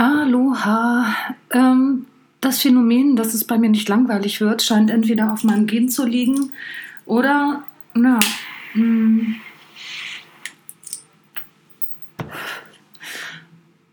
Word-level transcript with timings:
Aloha. 0.00 1.14
Ähm, 1.50 2.06
das 2.40 2.62
Phänomen, 2.62 3.16
dass 3.16 3.34
es 3.34 3.44
bei 3.44 3.58
mir 3.58 3.68
nicht 3.68 3.86
langweilig 3.86 4.40
wird, 4.40 4.62
scheint 4.62 4.90
entweder 4.90 5.30
auf 5.30 5.44
meinem 5.44 5.66
Gen 5.66 5.90
zu 5.90 6.06
liegen 6.06 6.52
oder, 7.04 7.64
na, 7.92 8.18
hm, 8.72 9.34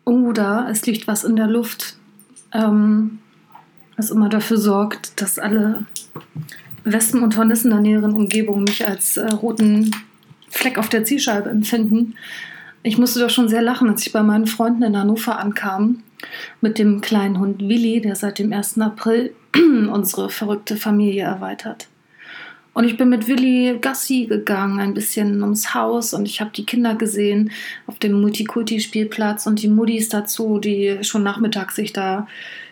oder 0.06 0.70
es 0.72 0.86
liegt 0.86 1.08
was 1.08 1.26
in 1.26 1.36
der 1.36 1.48
Luft, 1.48 1.98
ähm, 2.54 3.20
was 3.98 4.10
immer 4.10 4.30
dafür 4.30 4.58
sorgt, 4.58 5.20
dass 5.20 5.38
alle 5.38 5.88
Wespen 6.86 7.22
und 7.22 7.36
Hornissen 7.36 7.72
der 7.72 7.82
näheren 7.82 8.14
Umgebung 8.14 8.64
mich 8.64 8.88
als 8.88 9.18
äh, 9.18 9.28
roten 9.28 9.92
Fleck 10.48 10.78
auf 10.78 10.88
der 10.88 11.04
Zielscheibe 11.04 11.50
empfinden. 11.50 12.16
Ich 12.88 12.98
musste 12.98 13.20
doch 13.20 13.30
schon 13.30 13.50
sehr 13.50 13.62
lachen, 13.62 13.90
als 13.90 14.08
ich 14.08 14.14
bei 14.14 14.24
meinen 14.24 14.48
Freunden 14.48 14.82
in 14.82 14.98
Hannover 14.98 15.38
ankam 15.40 16.04
mit 16.62 16.80
dem 16.80 17.02
kleinen 17.02 17.38
Hund 17.38 17.60
Willi, 17.60 18.00
der 18.00 18.16
seit 18.16 18.40
dem 18.40 18.54
1. 18.54 18.80
April 18.80 19.34
unsere 19.54 20.30
verrückte 20.30 20.78
Familie 20.78 21.24
erweitert. 21.24 21.90
Und 22.74 22.86
ich 22.86 22.96
bin 22.96 23.10
mit 23.10 23.28
Willi 23.28 23.78
Gassi 23.82 24.28
gegangen, 24.28 24.80
ein 24.80 24.94
bisschen 24.94 25.42
ums 25.42 25.74
Haus 25.74 26.14
und 26.14 26.30
ich 26.30 26.40
habe 26.40 26.52
die 26.56 26.66
Kinder 26.66 26.96
gesehen 26.96 27.52
auf 27.88 28.00
dem 28.00 28.22
Multikulti-Spielplatz 28.22 29.48
und 29.48 29.62
die 29.62 29.68
Muddis 29.68 30.08
dazu, 30.08 30.58
die 30.58 31.00
schon 31.02 31.24
nachmittags 31.24 31.76
sich 31.76 31.92
da 31.92 32.26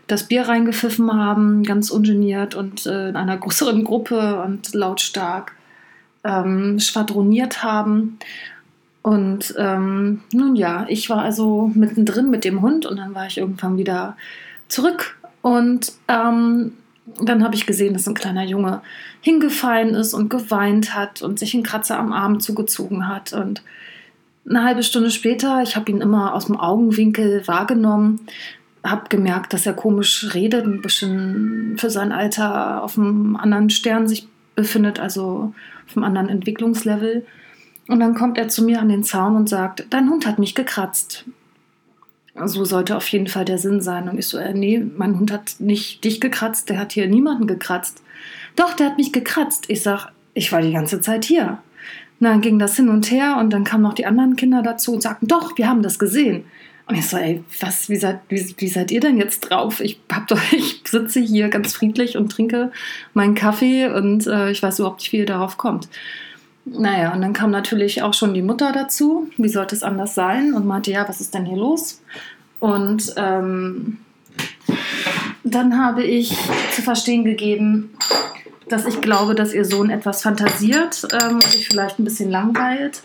das 0.07 0.29
Bier 0.29 0.43
reingepfiffen 0.43 1.11
haben, 1.11 1.63
ganz 1.63 1.89
ungeniert 1.89 2.55
und 2.55 2.85
äh, 2.85 3.09
in 3.09 3.17
einer 3.17 3.35
größeren 3.45 3.83
Gruppe 3.83 4.41
und 4.45 4.73
lautstark 4.73 5.51
ähm, 6.23 6.79
schwadroniert 6.79 7.63
haben. 7.63 8.17
Und 9.05 9.53
ähm, 9.59 10.21
nun 10.33 10.55
ja, 10.55 10.87
ich 10.89 11.11
war 11.11 11.21
also 11.21 11.69
mittendrin 11.75 12.31
mit 12.31 12.43
dem 12.43 12.63
Hund 12.63 12.87
und 12.87 12.97
dann 12.97 13.13
war 13.13 13.27
ich 13.27 13.37
irgendwann 13.37 13.77
wieder 13.77 14.17
zurück 14.67 15.15
und 15.43 15.91
ähm, 16.07 16.71
dann 17.21 17.43
habe 17.43 17.53
ich 17.53 17.67
gesehen, 17.67 17.93
dass 17.93 18.07
ein 18.07 18.15
kleiner 18.15 18.43
Junge 18.43 18.81
hingefallen 19.21 19.93
ist 19.93 20.15
und 20.15 20.29
geweint 20.29 20.95
hat 20.95 21.21
und 21.21 21.37
sich 21.37 21.53
einen 21.53 21.61
Kratzer 21.61 21.99
am 21.99 22.13
Arm 22.13 22.39
zugezogen 22.39 23.07
hat. 23.07 23.31
Und 23.31 23.61
eine 24.49 24.63
halbe 24.63 24.81
Stunde 24.81 25.11
später, 25.11 25.61
ich 25.61 25.75
habe 25.75 25.91
ihn 25.91 26.01
immer 26.01 26.33
aus 26.33 26.47
dem 26.47 26.59
Augenwinkel 26.59 27.47
wahrgenommen, 27.47 28.21
habe 28.83 29.07
gemerkt, 29.09 29.53
dass 29.53 29.67
er 29.67 29.73
komisch 29.73 30.33
redet, 30.33 30.65
ein 30.65 30.81
bisschen 30.81 31.75
für 31.77 31.91
sein 31.91 32.11
Alter 32.11 32.81
auf 32.81 32.97
einem 32.97 33.35
anderen 33.35 33.69
Stern 33.69 34.07
sich 34.07 34.27
befindet, 34.55 34.99
also 34.99 35.53
auf 35.87 35.95
einem 35.95 36.05
anderen 36.05 36.29
Entwicklungslevel. 36.29 37.23
Und 37.87 37.99
dann 37.99 38.15
kommt 38.15 38.37
er 38.37 38.47
zu 38.47 38.63
mir 38.63 38.79
an 38.81 38.89
den 38.89 39.03
Zaun 39.03 39.35
und 39.35 39.47
sagt, 39.47 39.85
dein 39.91 40.09
Hund 40.09 40.25
hat 40.25 40.39
mich 40.39 40.55
gekratzt 40.55 41.25
so 42.43 42.65
sollte 42.65 42.95
auf 42.97 43.07
jeden 43.09 43.27
Fall 43.27 43.45
der 43.45 43.57
Sinn 43.57 43.81
sein. 43.81 44.09
Und 44.09 44.19
ich 44.19 44.27
so, 44.27 44.37
äh, 44.37 44.53
nee, 44.53 44.83
mein 44.97 45.19
Hund 45.19 45.31
hat 45.31 45.55
nicht 45.59 46.03
dich 46.03 46.19
gekratzt, 46.19 46.69
der 46.69 46.79
hat 46.79 46.91
hier 46.91 47.07
niemanden 47.07 47.47
gekratzt. 47.47 48.03
Doch, 48.55 48.73
der 48.73 48.87
hat 48.87 48.97
mich 48.97 49.13
gekratzt. 49.13 49.65
Ich 49.69 49.81
sag, 49.81 50.11
ich 50.33 50.51
war 50.51 50.61
die 50.61 50.73
ganze 50.73 51.01
Zeit 51.01 51.25
hier. 51.25 51.59
Na, 52.19 52.31
dann 52.31 52.41
ging 52.41 52.59
das 52.59 52.75
hin 52.75 52.89
und 52.89 53.09
her 53.11 53.37
und 53.39 53.51
dann 53.51 53.63
kamen 53.63 53.83
noch 53.83 53.93
die 53.93 54.05
anderen 54.05 54.35
Kinder 54.35 54.61
dazu 54.61 54.93
und 54.93 55.01
sagten, 55.01 55.27
doch, 55.27 55.57
wir 55.57 55.67
haben 55.67 55.81
das 55.81 55.99
gesehen. 55.99 56.45
Und 56.87 56.95
ich 56.95 57.07
so, 57.07 57.17
ey, 57.17 57.43
was, 57.61 57.89
wie 57.89 57.95
seid, 57.95 58.19
wie, 58.29 58.53
wie 58.57 58.67
seid 58.67 58.91
ihr 58.91 58.99
denn 58.99 59.17
jetzt 59.17 59.41
drauf? 59.41 59.79
Ich 59.79 59.99
hab 60.11 60.27
doch, 60.27 60.39
ich 60.51 60.81
sitze 60.85 61.19
hier 61.21 61.49
ganz 61.49 61.73
friedlich 61.73 62.17
und 62.17 62.31
trinke 62.31 62.71
meinen 63.13 63.35
Kaffee 63.35 63.87
und 63.87 64.27
äh, 64.27 64.51
ich 64.51 64.61
weiß 64.61 64.79
überhaupt 64.79 65.01
nicht, 65.01 65.13
wie 65.13 65.17
ihr 65.17 65.25
darauf 65.25 65.57
kommt. 65.57 65.87
Naja, 66.65 67.13
und 67.13 67.21
dann 67.21 67.33
kam 67.33 67.51
natürlich 67.51 68.01
auch 68.01 68.13
schon 68.13 68.33
die 68.33 68.41
Mutter 68.41 68.71
dazu. 68.71 69.29
Wie 69.37 69.49
sollte 69.49 69.75
es 69.75 69.83
anders 69.83 70.15
sein? 70.15 70.53
Und 70.53 70.65
meinte, 70.65 70.91
ja, 70.91 71.07
was 71.07 71.21
ist 71.21 71.33
denn 71.33 71.45
hier 71.45 71.57
los? 71.57 72.01
Und 72.59 73.13
ähm, 73.17 73.99
dann 75.43 75.77
habe 75.77 76.03
ich 76.03 76.35
zu 76.71 76.81
verstehen 76.81 77.23
gegeben, 77.23 77.91
dass 78.67 78.87
ich 78.87 78.99
glaube, 79.01 79.35
dass 79.35 79.53
ihr 79.53 79.63
Sohn 79.63 79.91
etwas 79.91 80.23
fantasiert 80.23 81.07
ähm, 81.13 81.35
und 81.35 81.43
sich 81.43 81.67
vielleicht 81.67 81.99
ein 81.99 82.03
bisschen 82.03 82.31
langweilt. 82.31 83.03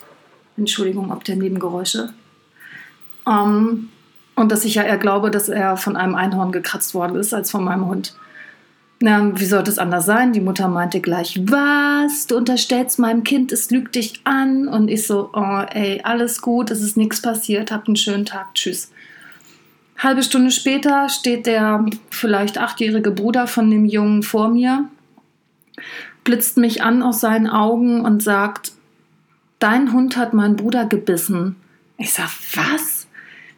Entschuldigung, 0.56 1.12
ob 1.12 1.24
der 1.24 1.36
Nebengeräusche. 1.36 2.14
Ähm, 3.26 3.90
und 4.36 4.50
dass 4.50 4.64
ich 4.64 4.76
ja 4.76 4.84
eher 4.84 4.96
glaube, 4.96 5.30
dass 5.30 5.50
er 5.50 5.76
von 5.76 5.96
einem 5.96 6.14
Einhorn 6.14 6.50
gekratzt 6.50 6.94
worden 6.94 7.16
ist, 7.16 7.34
als 7.34 7.50
von 7.50 7.62
meinem 7.62 7.86
Hund. 7.86 8.14
Na, 9.02 9.32
wie 9.40 9.46
sollte 9.46 9.70
es 9.70 9.78
anders 9.78 10.04
sein? 10.04 10.34
Die 10.34 10.42
Mutter 10.42 10.68
meinte 10.68 11.00
gleich, 11.00 11.40
was? 11.44 12.26
Du 12.26 12.36
unterstellst 12.36 12.98
meinem 12.98 13.24
Kind, 13.24 13.50
es 13.50 13.70
lügt 13.70 13.94
dich 13.94 14.20
an. 14.24 14.68
Und 14.68 14.88
ich 14.88 15.06
so, 15.06 15.30
oh, 15.32 15.64
ey, 15.72 16.02
alles 16.04 16.42
gut, 16.42 16.70
es 16.70 16.82
ist 16.82 16.98
nichts 16.98 17.22
passiert, 17.22 17.72
habt 17.72 17.88
einen 17.88 17.96
schönen 17.96 18.26
Tag, 18.26 18.54
tschüss. 18.54 18.92
Halbe 19.96 20.22
Stunde 20.22 20.50
später 20.50 21.08
steht 21.08 21.46
der 21.46 21.84
vielleicht 22.10 22.58
achtjährige 22.58 23.10
Bruder 23.10 23.46
von 23.46 23.70
dem 23.70 23.86
Jungen 23.86 24.22
vor 24.22 24.48
mir, 24.48 24.88
blitzt 26.24 26.58
mich 26.58 26.82
an 26.82 27.02
aus 27.02 27.20
seinen 27.20 27.46
Augen 27.46 28.02
und 28.02 28.22
sagt, 28.22 28.72
dein 29.58 29.92
Hund 29.92 30.16
hat 30.16 30.34
meinen 30.34 30.56
Bruder 30.56 30.86
gebissen. 30.86 31.56
Ich 31.98 32.12
sag, 32.12 32.30
was? 32.54 32.99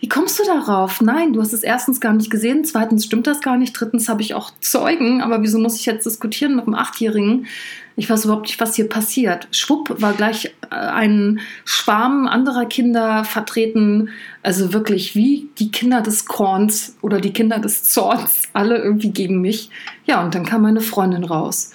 Wie 0.02 0.08
kommst 0.08 0.36
du 0.40 0.42
darauf? 0.42 1.00
Nein, 1.00 1.32
du 1.32 1.40
hast 1.40 1.52
es 1.52 1.62
erstens 1.62 2.00
gar 2.00 2.12
nicht 2.12 2.28
gesehen, 2.28 2.64
zweitens 2.64 3.04
stimmt 3.04 3.28
das 3.28 3.40
gar 3.40 3.56
nicht, 3.56 3.72
drittens 3.72 4.08
habe 4.08 4.20
ich 4.20 4.34
auch 4.34 4.50
Zeugen, 4.60 5.22
aber 5.22 5.42
wieso 5.42 5.60
muss 5.60 5.78
ich 5.78 5.86
jetzt 5.86 6.04
diskutieren 6.04 6.56
mit 6.56 6.66
einem 6.66 6.74
Achtjährigen? 6.74 7.46
Ich 7.94 8.10
weiß 8.10 8.24
überhaupt 8.24 8.48
nicht, 8.48 8.60
was 8.60 8.74
hier 8.74 8.88
passiert. 8.88 9.46
Schwupp 9.52 10.02
war 10.02 10.12
gleich 10.14 10.46
äh, 10.72 10.74
ein 10.74 11.38
Schwarm 11.64 12.26
anderer 12.26 12.64
Kinder 12.64 13.22
vertreten, 13.22 14.08
also 14.42 14.72
wirklich 14.72 15.14
wie 15.14 15.48
die 15.60 15.70
Kinder 15.70 16.00
des 16.00 16.24
Korns 16.26 16.96
oder 17.00 17.20
die 17.20 17.32
Kinder 17.32 17.60
des 17.60 17.84
Zorns, 17.84 18.48
alle 18.54 18.78
irgendwie 18.78 19.10
gegen 19.10 19.40
mich. 19.40 19.70
Ja, 20.04 20.24
und 20.24 20.34
dann 20.34 20.44
kam 20.44 20.62
meine 20.62 20.80
Freundin 20.80 21.22
raus. 21.22 21.74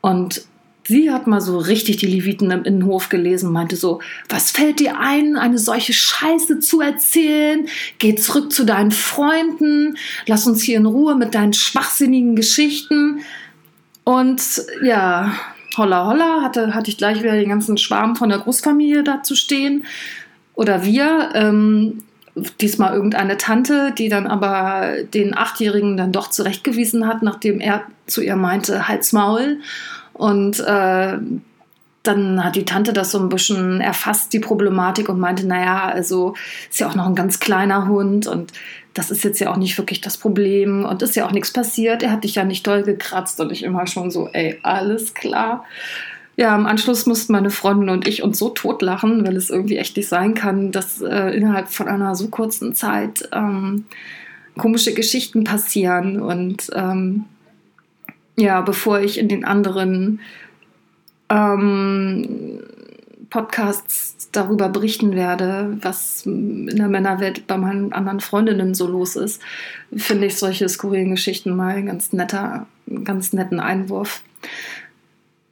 Und 0.00 0.46
Sie 0.88 1.10
hat 1.10 1.26
mal 1.26 1.42
so 1.42 1.58
richtig 1.58 1.98
die 1.98 2.06
Leviten 2.06 2.50
im 2.50 2.64
Innenhof 2.64 3.10
gelesen, 3.10 3.52
meinte 3.52 3.76
so, 3.76 4.00
was 4.30 4.50
fällt 4.50 4.80
dir 4.80 4.98
ein, 4.98 5.36
eine 5.36 5.58
solche 5.58 5.92
Scheiße 5.92 6.60
zu 6.60 6.80
erzählen? 6.80 7.68
Geh 7.98 8.14
zurück 8.14 8.50
zu 8.50 8.64
deinen 8.64 8.90
Freunden, 8.90 9.98
lass 10.24 10.46
uns 10.46 10.62
hier 10.62 10.78
in 10.78 10.86
Ruhe 10.86 11.14
mit 11.14 11.34
deinen 11.34 11.52
schwachsinnigen 11.52 12.36
Geschichten. 12.36 13.20
Und 14.04 14.40
ja, 14.82 15.34
holla 15.76 16.06
holla, 16.06 16.40
hatte, 16.40 16.74
hatte 16.74 16.90
ich 16.90 16.96
gleich 16.96 17.18
wieder 17.22 17.32
den 17.32 17.50
ganzen 17.50 17.76
Schwarm 17.76 18.16
von 18.16 18.30
der 18.30 18.38
Großfamilie 18.38 19.04
dazu 19.04 19.34
stehen. 19.34 19.84
Oder 20.54 20.86
wir, 20.86 21.32
ähm, 21.34 22.02
diesmal 22.62 22.94
irgendeine 22.94 23.36
Tante, 23.36 23.92
die 23.98 24.08
dann 24.08 24.26
aber 24.26 25.02
den 25.12 25.36
Achtjährigen 25.36 25.98
dann 25.98 26.12
doch 26.12 26.30
zurechtgewiesen 26.30 27.06
hat, 27.06 27.22
nachdem 27.22 27.60
er 27.60 27.82
zu 28.06 28.22
ihr 28.22 28.36
meinte, 28.36 28.88
halt's 28.88 29.12
Maul. 29.12 29.60
Und 30.18 30.60
äh, 30.60 31.18
dann 32.02 32.44
hat 32.44 32.56
die 32.56 32.64
Tante 32.64 32.92
das 32.92 33.10
so 33.10 33.18
ein 33.18 33.28
bisschen 33.28 33.80
erfasst, 33.80 34.32
die 34.32 34.40
Problematik, 34.40 35.08
und 35.08 35.18
meinte, 35.18 35.46
naja, 35.46 35.86
also 35.86 36.34
ist 36.68 36.80
ja 36.80 36.88
auch 36.88 36.94
noch 36.94 37.06
ein 37.06 37.14
ganz 37.14 37.40
kleiner 37.40 37.88
Hund 37.88 38.26
und 38.26 38.52
das 38.94 39.10
ist 39.10 39.22
jetzt 39.24 39.38
ja 39.38 39.52
auch 39.52 39.56
nicht 39.56 39.78
wirklich 39.78 40.00
das 40.00 40.18
Problem 40.18 40.84
und 40.84 41.02
ist 41.02 41.14
ja 41.16 41.26
auch 41.26 41.32
nichts 41.32 41.52
passiert. 41.52 42.02
Er 42.02 42.10
hat 42.10 42.24
dich 42.24 42.34
ja 42.34 42.44
nicht 42.44 42.66
doll 42.66 42.82
gekratzt 42.82 43.38
und 43.40 43.52
ich 43.52 43.62
immer 43.62 43.86
schon 43.86 44.10
so, 44.10 44.28
ey, 44.32 44.58
alles 44.62 45.14
klar. 45.14 45.64
Ja, 46.36 46.54
im 46.56 46.66
Anschluss 46.66 47.06
mussten 47.06 47.32
meine 47.32 47.50
Freundin 47.50 47.90
und 47.90 48.08
ich 48.08 48.22
uns 48.22 48.38
so 48.38 48.48
totlachen, 48.48 49.26
weil 49.26 49.36
es 49.36 49.50
irgendwie 49.50 49.76
echt 49.76 49.96
nicht 49.96 50.08
sein 50.08 50.34
kann, 50.34 50.72
dass 50.72 51.00
äh, 51.00 51.36
innerhalb 51.36 51.68
von 51.68 51.88
einer 51.88 52.14
so 52.16 52.28
kurzen 52.28 52.74
Zeit 52.74 53.28
ähm, 53.32 53.84
komische 54.56 54.94
Geschichten 54.94 55.44
passieren 55.44 56.20
und 56.20 56.70
ähm, 56.74 57.24
ja, 58.38 58.60
bevor 58.60 59.00
ich 59.00 59.18
in 59.18 59.28
den 59.28 59.44
anderen 59.44 60.20
ähm, 61.28 62.60
Podcasts 63.30 64.30
darüber 64.32 64.68
berichten 64.68 65.14
werde, 65.14 65.76
was 65.82 66.24
in 66.24 66.66
der 66.66 66.88
Männerwelt 66.88 67.46
bei 67.46 67.58
meinen 67.58 67.92
anderen 67.92 68.20
Freundinnen 68.20 68.74
so 68.74 68.86
los 68.86 69.16
ist, 69.16 69.42
finde 69.94 70.26
ich 70.26 70.36
solche 70.36 70.68
skurrilen 70.68 71.10
Geschichten 71.10 71.54
mal 71.54 71.76
ein 71.76 71.86
ganz 71.86 72.12
netter, 72.12 72.66
ganz 73.04 73.32
netten 73.32 73.60
Einwurf. 73.60 74.22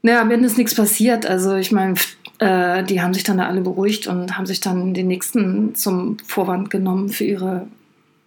Naja, 0.03 0.21
am 0.21 0.31
Ende 0.31 0.47
ist 0.47 0.57
nichts 0.57 0.75
passiert. 0.75 1.27
Also 1.27 1.57
ich 1.57 1.73
meine, 1.73 1.95
äh, 2.39 2.85
die 2.85 3.03
haben 3.03 3.15
sich 3.15 3.25
dann 3.25 3.39
da 3.39 3.47
alle 3.47 3.61
beruhigt 3.63 4.07
und 4.07 4.39
haben 4.39 4.47
sich 4.47 4.61
dann 4.61 4.95
den 4.95 5.09
nächsten 5.09 5.75
zum 5.75 6.19
Vorwand 6.25 6.71
genommen 6.71 7.09
für 7.09 7.25
ihre 7.25 7.67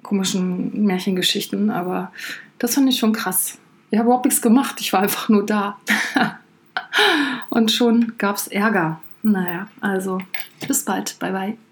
komischen 0.04 0.86
Märchengeschichten. 0.86 1.70
Aber 1.70 2.12
das 2.58 2.76
fand 2.76 2.90
ich 2.90 3.00
schon 3.00 3.14
krass. 3.14 3.58
Ich 3.92 3.98
habe 3.98 4.08
überhaupt 4.08 4.26
nichts 4.26 4.42
gemacht, 4.42 4.76
ich 4.80 4.94
war 4.94 5.02
einfach 5.02 5.30
nur 5.30 5.46
da. 5.46 5.80
Und 7.50 7.72
schon 7.72 8.14
gab 8.18 8.36
es 8.36 8.48
Ärger. 8.48 9.00
Naja, 9.24 9.68
also 9.82 10.20
bis 10.68 10.86
bald. 10.86 11.18
Bye 11.20 11.32
bye. 11.32 11.69